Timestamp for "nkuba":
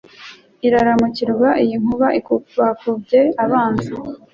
1.81-2.07